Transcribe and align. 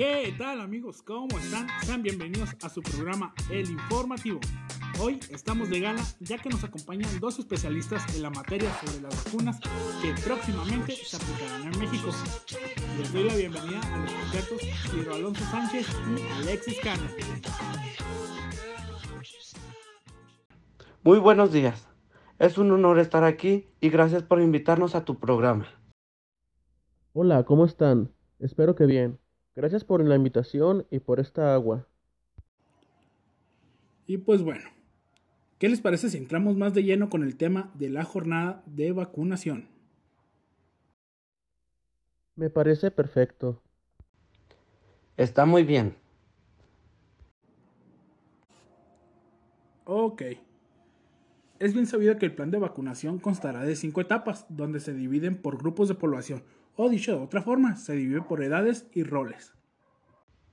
¿Qué 0.00 0.34
tal 0.38 0.62
amigos? 0.62 1.02
¿Cómo 1.02 1.38
están? 1.38 1.68
Sean 1.82 2.02
bienvenidos 2.02 2.56
a 2.62 2.70
su 2.70 2.80
programa 2.80 3.34
El 3.50 3.68
Informativo. 3.68 4.40
Hoy 4.98 5.20
estamos 5.28 5.68
de 5.68 5.78
gala 5.78 6.00
ya 6.20 6.38
que 6.38 6.48
nos 6.48 6.64
acompañan 6.64 7.20
dos 7.20 7.38
especialistas 7.38 8.16
en 8.16 8.22
la 8.22 8.30
materia 8.30 8.72
sobre 8.80 9.02
las 9.02 9.24
vacunas 9.24 9.60
que 10.00 10.14
próximamente 10.24 10.94
se 10.94 11.18
aplicarán 11.18 11.70
en 11.70 11.78
México. 11.78 12.08
Les 12.96 13.12
doy 13.12 13.24
la 13.24 13.36
bienvenida 13.36 13.78
a 13.78 13.98
los 13.98 14.10
expertos 14.10 14.62
Ciro 14.90 15.14
Alonso 15.14 15.44
Sánchez 15.50 15.86
y 16.16 16.40
Alexis 16.40 16.80
Cano. 16.80 17.02
Muy 21.02 21.18
buenos 21.18 21.52
días. 21.52 21.90
Es 22.38 22.56
un 22.56 22.72
honor 22.72 23.00
estar 23.00 23.22
aquí 23.22 23.68
y 23.82 23.90
gracias 23.90 24.22
por 24.22 24.40
invitarnos 24.40 24.94
a 24.94 25.04
tu 25.04 25.20
programa. 25.20 25.66
Hola, 27.12 27.44
¿cómo 27.44 27.66
están? 27.66 28.14
Espero 28.38 28.74
que 28.74 28.86
bien. 28.86 29.20
Gracias 29.56 29.84
por 29.84 30.04
la 30.04 30.14
invitación 30.14 30.86
y 30.90 31.00
por 31.00 31.20
esta 31.20 31.54
agua. 31.54 31.86
Y 34.06 34.18
pues 34.18 34.42
bueno, 34.42 34.64
¿qué 35.58 35.68
les 35.68 35.80
parece 35.80 36.08
si 36.10 36.18
entramos 36.18 36.56
más 36.56 36.74
de 36.74 36.82
lleno 36.82 37.10
con 37.10 37.22
el 37.22 37.36
tema 37.36 37.70
de 37.74 37.90
la 37.90 38.04
jornada 38.04 38.62
de 38.66 38.92
vacunación? 38.92 39.68
Me 42.36 42.50
parece 42.50 42.90
perfecto. 42.90 43.60
Está 45.16 45.44
muy 45.44 45.64
bien. 45.64 45.96
Ok. 49.84 50.22
Es 51.58 51.74
bien 51.74 51.86
sabido 51.86 52.16
que 52.16 52.24
el 52.24 52.34
plan 52.34 52.50
de 52.50 52.58
vacunación 52.58 53.18
constará 53.18 53.64
de 53.64 53.76
cinco 53.76 54.00
etapas, 54.00 54.46
donde 54.48 54.80
se 54.80 54.94
dividen 54.94 55.36
por 55.36 55.58
grupos 55.58 55.88
de 55.88 55.94
población, 55.94 56.42
o 56.76 56.88
dicho 56.88 57.12
de 57.12 57.22
otra 57.22 57.42
forma, 57.42 57.76
se 57.76 57.94
divide 57.94 58.22
por 58.22 58.42
edades 58.42 58.86
y 58.92 59.02
roles. 59.02 59.52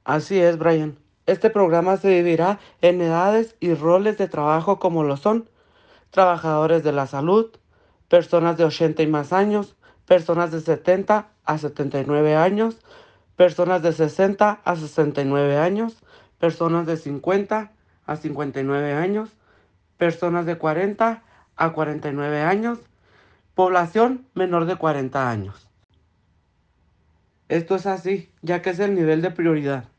Así 0.03 0.39
es, 0.39 0.57
Brian. 0.57 0.97
Este 1.25 1.49
programa 1.49 1.97
se 1.97 2.07
dividirá 2.07 2.59
en 2.81 3.01
edades 3.01 3.55
y 3.59 3.73
roles 3.73 4.17
de 4.17 4.29
trabajo 4.29 4.79
como 4.79 5.03
lo 5.03 5.17
son 5.17 5.49
trabajadores 6.09 6.83
de 6.83 6.93
la 6.93 7.07
salud, 7.07 7.51
personas 8.07 8.57
de 8.57 8.63
80 8.63 9.03
y 9.03 9.07
más 9.07 9.33
años, 9.33 9.75
personas 10.05 10.51
de 10.51 10.61
70 10.61 11.29
a 11.43 11.57
79 11.57 12.35
años, 12.35 12.79
personas 13.35 13.81
de 13.81 13.91
60 13.91 14.61
a 14.63 14.75
69 14.75 15.57
años, 15.57 16.01
personas 16.39 16.87
de 16.87 16.97
50 16.97 17.71
a 18.05 18.15
59 18.15 18.93
años, 18.93 19.29
personas 19.97 20.45
de 20.45 20.57
40 20.57 21.23
a 21.55 21.73
49 21.73 22.41
años, 22.41 22.79
población 23.53 24.27
menor 24.33 24.65
de 24.65 24.77
40 24.77 25.29
años. 25.29 25.66
Esto 27.49 27.75
es 27.75 27.85
así, 27.85 28.29
ya 28.41 28.61
que 28.61 28.71
es 28.71 28.79
el 28.79 28.93
nivel 28.93 29.21
de 29.21 29.31
prioridad. 29.31 29.89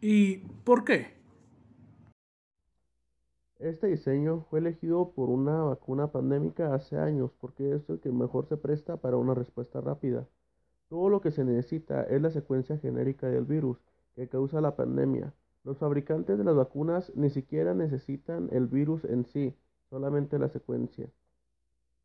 ¿Y 0.00 0.38
por 0.64 0.84
qué? 0.84 1.20
Este 3.58 3.88
diseño 3.88 4.46
fue 4.48 4.60
elegido 4.60 5.10
por 5.10 5.28
una 5.28 5.62
vacuna 5.62 6.06
pandémica 6.06 6.74
hace 6.74 6.96
años 6.96 7.30
porque 7.38 7.74
es 7.74 7.90
el 7.90 8.00
que 8.00 8.10
mejor 8.10 8.46
se 8.46 8.56
presta 8.56 8.96
para 8.96 9.18
una 9.18 9.34
respuesta 9.34 9.82
rápida. 9.82 10.26
Todo 10.88 11.10
lo 11.10 11.20
que 11.20 11.30
se 11.30 11.44
necesita 11.44 12.02
es 12.04 12.22
la 12.22 12.30
secuencia 12.30 12.78
genérica 12.78 13.28
del 13.28 13.44
virus 13.44 13.76
que 14.16 14.26
causa 14.26 14.62
la 14.62 14.74
pandemia. 14.74 15.34
Los 15.64 15.76
fabricantes 15.76 16.38
de 16.38 16.44
las 16.44 16.56
vacunas 16.56 17.12
ni 17.14 17.28
siquiera 17.28 17.74
necesitan 17.74 18.48
el 18.52 18.68
virus 18.68 19.04
en 19.04 19.26
sí, 19.26 19.54
solamente 19.90 20.38
la 20.38 20.48
secuencia. 20.48 21.10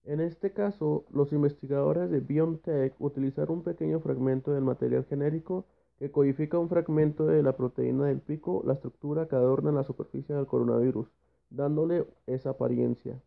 En 0.05 0.19
este 0.19 0.51
caso, 0.51 1.03
los 1.11 1.31
investigadores 1.31 2.11
de 2.11 2.19
BioNTech 2.19 2.93
utilizaron 2.99 3.57
un 3.57 3.63
pequeño 3.63 3.99
fragmento 3.99 4.53
del 4.53 4.63
material 4.63 5.03
genérico 5.05 5.65
que 5.97 6.11
codifica 6.11 6.59
un 6.59 6.69
fragmento 6.69 7.25
de 7.25 7.41
la 7.41 7.55
proteína 7.55 8.05
del 8.05 8.19
pico, 8.19 8.61
la 8.65 8.73
estructura 8.73 9.27
que 9.27 9.35
adorna 9.35 9.71
la 9.71 9.83
superficie 9.83 10.35
del 10.35 10.45
coronavirus, 10.45 11.07
dándole 11.49 12.05
esa 12.27 12.51
apariencia. 12.51 13.19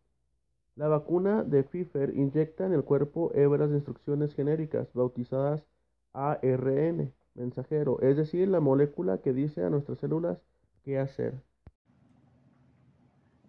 La 0.77 0.87
vacuna 0.87 1.43
de 1.43 1.65
Pfizer 1.65 2.17
inyecta 2.17 2.65
en 2.65 2.73
el 2.73 2.85
cuerpo 2.85 3.33
hebras 3.35 3.71
de 3.71 3.77
instrucciones 3.77 4.35
genéricas 4.35 4.93
bautizadas 4.95 5.65
ARN, 6.13 7.13
mensajero, 7.35 8.01
es 8.01 8.17
decir, 8.17 8.47
la 8.47 8.61
molécula 8.61 9.19
que 9.19 9.33
dice 9.33 9.65
a 9.65 9.71
nuestras 9.71 9.99
células 9.99 10.39
qué 10.85 10.99
hacer. 10.99 11.35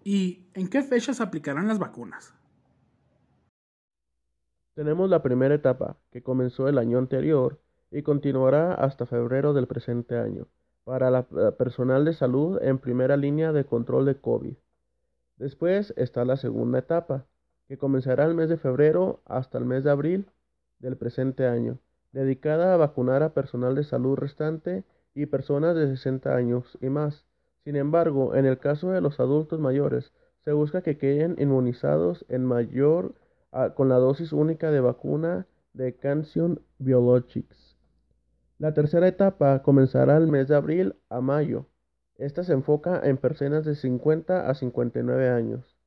¿Y 0.04 0.48
en 0.56 0.68
qué 0.68 0.82
fechas 0.82 1.22
aplicarán 1.22 1.68
las 1.68 1.78
vacunas? 1.78 2.34
Tenemos 4.76 5.10
la 5.10 5.22
primera 5.22 5.56
etapa, 5.56 5.98
que 6.12 6.24
comenzó 6.24 6.68
el 6.68 6.78
año 6.78 6.98
anterior 6.98 7.60
y 7.92 8.02
continuará 8.04 8.74
hasta 8.74 9.06
febrero 9.06 9.54
del 9.54 9.68
presente 9.68 10.18
año, 10.18 10.48
para 10.84 11.12
la 11.12 11.24
personal 11.58 12.06
de 12.06 12.14
salud 12.14 12.60
en 12.62 12.78
primera 12.78 13.18
línea 13.18 13.52
de 13.52 13.66
control 13.66 14.06
de 14.06 14.16
COVID. 14.16 14.56
Después 15.38 15.94
está 15.98 16.26
la 16.26 16.38
segunda 16.38 16.80
etapa, 16.80 17.26
que 17.68 17.78
comenzará 17.78 18.26
el 18.26 18.34
mes 18.34 18.50
de 18.50 18.58
febrero 18.58 19.22
hasta 19.26 19.58
el 19.58 19.66
mes 19.66 19.84
de 19.84 19.92
abril 19.92 20.26
del 20.80 20.98
presente 20.98 21.46
año, 21.46 21.80
dedicada 22.12 22.74
a 22.74 22.78
vacunar 22.78 23.24
a 23.24 23.34
personal 23.34 23.76
de 23.76 23.84
salud 23.84 24.18
restante 24.18 24.84
y 25.14 25.28
personas 25.28 25.76
de 25.76 25.88
60 25.88 26.36
años 26.36 26.78
y 26.82 26.90
más. 26.90 27.26
Sin 27.64 27.76
embargo, 27.76 28.36
en 28.36 28.46
el 28.46 28.58
caso 28.58 28.92
de 28.92 29.02
los 29.02 29.20
adultos 29.20 29.60
mayores, 29.60 30.12
se 30.44 30.54
busca 30.54 30.82
que 30.82 30.98
queden 30.98 31.36
inmunizados 31.38 32.26
en 32.30 32.46
mayor 32.46 33.14
con 33.76 33.90
la 33.90 33.96
dosis 33.96 34.34
única 34.34 34.72
de 34.72 34.80
vacuna 34.80 35.48
de 35.74 35.96
Canción 35.96 36.62
Biologics. 36.78 37.78
La 38.58 38.74
tercera 38.74 39.08
etapa 39.08 39.64
comenzará 39.64 40.18
el 40.18 40.28
mes 40.28 40.48
de 40.48 40.56
abril 40.56 40.96
a 41.10 41.22
mayo. 41.22 41.66
Esta 42.16 42.44
se 42.44 42.54
enfoca 42.54 43.00
en 43.04 43.18
personas 43.18 43.64
de 43.66 43.76
50 43.76 44.50
a 44.50 44.54
59 44.54 45.30
años. 45.30 45.78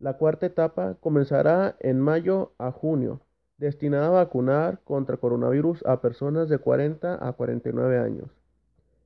La 0.00 0.18
cuarta 0.18 0.46
etapa 0.46 0.96
comenzará 1.00 1.76
en 1.78 2.00
mayo 2.00 2.52
a 2.58 2.72
junio, 2.72 3.20
destinada 3.58 4.08
a 4.08 4.24
vacunar 4.24 4.80
contra 4.82 5.16
coronavirus 5.16 5.86
a 5.86 6.00
personas 6.00 6.48
de 6.48 6.58
40 6.58 7.26
a 7.26 7.32
49 7.32 7.98
años. 7.98 8.30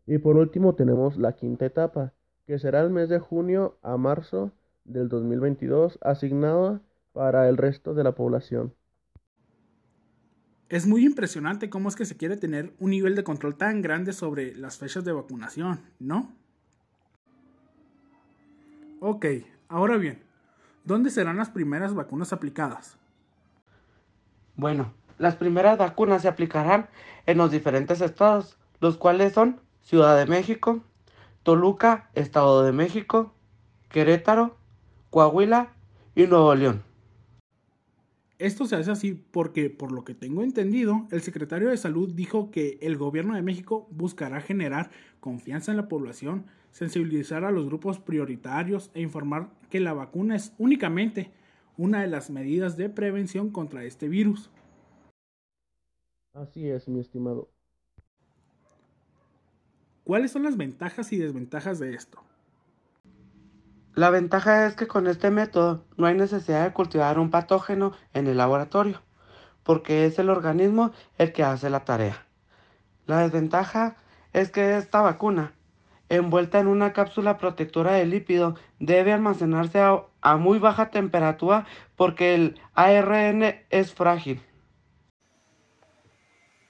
Y 0.07 0.19
por 0.19 0.37
último 0.37 0.75
tenemos 0.75 1.19
la 1.19 1.35
quinta 1.35 1.67
etapa, 1.67 2.15
que 2.47 2.59
será 2.59 2.81
el 2.81 2.89
mes 2.89 3.11
de 3.11 3.19
junio 3.19 3.77
a 3.83 3.99
marzo 3.99 4.53
del 4.85 5.11
2022, 5.11 5.99
asignada 6.01 6.81
para 7.19 7.49
el 7.49 7.57
resto 7.57 7.95
de 7.95 8.05
la 8.05 8.13
población. 8.13 8.77
Es 10.69 10.87
muy 10.87 11.05
impresionante 11.05 11.69
cómo 11.69 11.89
es 11.89 11.97
que 11.97 12.05
se 12.05 12.17
quiere 12.17 12.37
tener 12.37 12.73
un 12.79 12.91
nivel 12.91 13.17
de 13.17 13.25
control 13.25 13.57
tan 13.57 13.83
grande 13.83 14.13
sobre 14.13 14.55
las 14.55 14.79
fechas 14.79 15.05
de 15.05 15.11
vacunación, 15.11 15.81
¿no? 15.99 16.33
Ok, 19.01 19.27
ahora 19.69 19.97
bien, 19.97 20.23
¿dónde 20.85 21.11
serán 21.11 21.39
las 21.39 21.51
primeras 21.51 21.93
vacunas 21.93 22.33
aplicadas? 22.33 22.97
Bueno, 24.55 24.95
las 25.19 25.35
primeras 25.35 25.77
vacunas 25.77 26.23
se 26.23 26.29
aplicarán 26.29 26.89
en 27.27 27.39
los 27.39 27.51
diferentes 27.51 28.01
estados, 28.01 28.57
los 28.79 28.97
cuales 28.97 29.33
son 29.33 29.61
Ciudad 29.83 30.17
de 30.17 30.27
México, 30.27 30.85
Toluca, 31.43 32.11
Estado 32.15 32.63
de 32.63 32.71
México, 32.71 33.35
Querétaro, 33.89 34.57
Coahuila 35.11 35.73
y 36.15 36.29
Nuevo 36.29 36.55
León. 36.55 36.88
Esto 38.39 38.67
se 38.67 38.77
hace 38.77 38.93
así 38.93 39.15
porque, 39.15 39.69
por 39.69 39.91
lo 39.91 40.05
que 40.05 40.15
tengo 40.15 40.45
entendido, 40.45 41.09
el 41.11 41.23
secretario 41.23 41.71
de 41.71 41.77
Salud 41.77 42.15
dijo 42.15 42.53
que 42.53 42.79
el 42.83 42.97
gobierno 42.97 43.35
de 43.35 43.43
México 43.43 43.89
buscará 43.91 44.41
generar 44.41 44.91
confianza 45.19 45.73
en 45.73 45.77
la 45.77 45.89
población, 45.89 46.47
sensibilizar 46.71 47.45
a 47.45 47.51
los 47.51 47.67
grupos 47.67 47.99
prioritarios 47.99 48.93
e 48.95 49.01
informar 49.01 49.51
que 49.71 49.81
la 49.81 49.93
vacuna 49.93 50.37
es 50.37 50.55
únicamente 50.59 51.33
una 51.77 52.01
de 52.03 52.07
las 52.07 52.31
medidas 52.31 52.77
de 52.77 52.89
prevención 52.89 53.51
contra 53.51 53.85
este 53.85 54.09
virus. 54.09 54.51
Así 56.33 56.69
es, 56.69 56.87
mi 56.89 57.01
estimado. 57.01 57.49
¿Cuáles 60.05 60.31
son 60.31 60.45
las 60.45 60.57
ventajas 60.57 61.13
y 61.13 61.19
desventajas 61.19 61.81
de 61.81 61.95
esto? 61.95 62.23
La 63.99 64.11
ventaja 64.11 64.65
es 64.67 64.77
que 64.77 64.87
con 64.87 65.09
este 65.09 65.29
método 65.29 65.85
no 65.97 66.07
hay 66.07 66.15
necesidad 66.15 66.63
de 66.63 66.73
cultivar 66.73 67.19
un 67.19 67.31
patógeno 67.33 67.95
en 68.15 68.29
el 68.29 68.37
laboratorio, 68.37 69.03
porque 69.65 70.07
es 70.07 70.21
el 70.21 70.31
organismo 70.31 70.93
el 71.17 71.33
que 71.33 71.43
hace 71.43 71.69
la 71.69 71.85
tarea. 71.85 72.25
La 73.07 73.19
desventaja 73.19 73.97
es 74.33 74.53
que 74.53 74.77
esta 74.77 75.01
vacuna, 75.01 75.53
envuelta 76.09 76.61
en 76.61 76.69
una 76.69 76.93
cápsula 76.93 77.39
protectora 77.39 77.95
de 77.95 78.07
lípido, 78.07 78.55
debe 78.79 79.13
almacenarse 79.13 79.81
a, 79.81 80.37
muy 80.37 80.61
baja 80.61 80.91
temperatura 80.91 81.67
porque 81.97 82.37
el 82.37 82.61
ARN 82.75 83.43
es 83.69 83.93
frágil. 83.93 84.41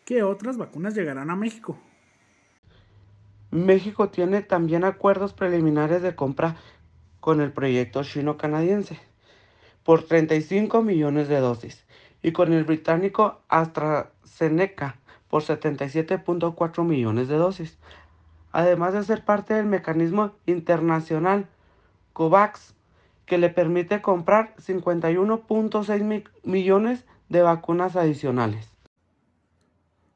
¿Qué 0.06 0.22
otras 0.22 0.56
vacunas 0.56 0.94
llegarán 0.94 1.28
a 1.28 1.36
México? 1.36 1.78
México 3.50 4.08
tiene 4.08 4.40
también 4.40 4.84
acuerdos 4.84 5.34
preliminares 5.34 6.00
de 6.00 6.14
compra 6.14 6.56
con 7.20 7.40
el 7.40 7.52
proyecto 7.52 8.02
chino-canadiense 8.02 8.98
por 9.82 10.02
35 10.02 10.82
millones 10.82 11.28
de 11.28 11.40
dosis 11.40 11.84
y 12.22 12.32
con 12.32 12.52
el 12.52 12.64
británico 12.64 13.40
AstraZeneca 13.48 14.96
por 15.28 15.42
77.4 15.42 16.84
millones 16.84 17.28
de 17.28 17.36
dosis, 17.36 17.78
además 18.52 18.94
de 18.94 19.04
ser 19.04 19.24
parte 19.24 19.54
del 19.54 19.66
mecanismo 19.66 20.32
internacional 20.46 21.48
COVAX, 22.12 22.74
que 23.26 23.38
le 23.38 23.50
permite 23.50 24.00
comprar 24.00 24.56
51.6 24.56 26.24
millones 26.44 27.04
de 27.28 27.42
vacunas 27.42 27.94
adicionales. 27.94 28.70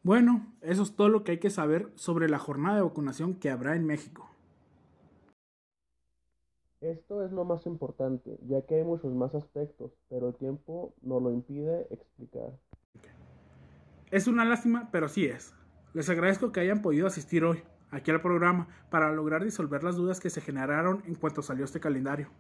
Bueno, 0.03 0.47
eso 0.63 0.83
es 0.83 0.97
todo 0.97 1.09
lo 1.09 1.23
que 1.23 1.33
hay 1.33 1.39
que 1.39 1.51
saber 1.51 1.93
sobre 1.95 2.29
la 2.29 2.39
jornada 2.39 2.77
de 2.77 2.83
vacunación 2.83 3.35
que 3.35 3.51
habrá 3.51 3.77
en 3.77 3.87
México. 3.87 4.32
Esto 6.83 7.25
es 7.25 7.31
lo 7.31 7.45
más 7.45 7.65
importante, 7.67 8.37
ya 8.49 8.63
que 8.63 8.75
hay 8.75 8.83
muchos 8.83 9.15
más 9.15 9.33
aspectos, 9.37 9.93
pero 10.09 10.29
el 10.29 10.35
tiempo 10.35 10.93
nos 11.01 11.23
lo 11.23 11.31
impide 11.31 11.87
explicar. 11.91 12.59
Es 14.11 14.27
una 14.27 14.45
lástima, 14.45 14.89
pero 14.91 15.09
sí 15.09 15.27
es. 15.27 15.55
Les 15.95 16.11
agradezco 16.11 16.51
que 16.51 16.59
hayan 16.59 16.83
podido 16.83 17.07
asistir 17.07 17.45
hoy 17.45 17.63
aquí 17.93 18.11
al 18.11 18.21
programa 18.21 18.67
para 18.91 19.13
lograr 19.13 19.45
disolver 19.45 19.85
las 19.85 19.95
dudas 19.95 20.19
que 20.19 20.29
se 20.29 20.41
generaron 20.41 21.05
en 21.07 21.15
cuanto 21.15 21.41
salió 21.41 21.65
este 21.65 21.79
calendario. 21.79 22.31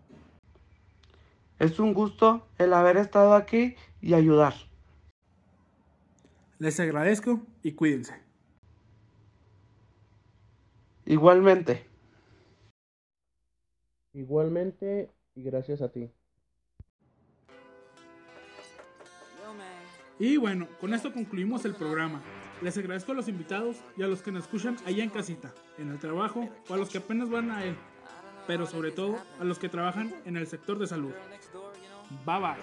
Es 1.60 1.78
un 1.78 1.94
gusto 1.94 2.48
el 2.58 2.74
haber 2.74 2.96
estado 2.96 3.34
aquí 3.34 3.76
y 4.00 4.14
ayudar. 4.14 4.54
Les 6.58 6.80
agradezco 6.80 7.40
y 7.62 7.72
cuídense. 7.72 8.20
Igualmente. 11.06 11.91
Igualmente 14.14 15.10
y 15.34 15.42
gracias 15.42 15.80
a 15.80 15.90
ti. 15.90 16.10
Y 20.18 20.36
bueno, 20.36 20.68
con 20.80 20.94
esto 20.94 21.12
concluimos 21.12 21.64
el 21.64 21.74
programa. 21.74 22.22
Les 22.60 22.78
agradezco 22.78 23.10
a 23.12 23.14
los 23.14 23.26
invitados 23.26 23.78
y 23.96 24.02
a 24.02 24.06
los 24.06 24.22
que 24.22 24.30
nos 24.30 24.44
escuchan 24.44 24.76
allá 24.86 25.02
en 25.02 25.10
casita, 25.10 25.52
en 25.78 25.90
el 25.90 25.98
trabajo 25.98 26.48
o 26.68 26.74
a 26.74 26.76
los 26.76 26.90
que 26.90 26.98
apenas 26.98 27.28
van 27.28 27.50
a 27.50 27.64
él, 27.64 27.76
pero 28.46 28.66
sobre 28.66 28.92
todo 28.92 29.16
a 29.40 29.44
los 29.44 29.58
que 29.58 29.68
trabajan 29.68 30.14
en 30.24 30.36
el 30.36 30.46
sector 30.46 30.78
de 30.78 30.86
salud. 30.86 31.12
Bye 32.24 32.38
bye. 32.38 32.56